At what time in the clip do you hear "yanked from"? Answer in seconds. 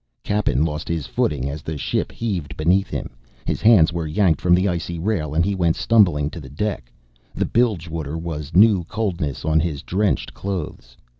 4.07-4.55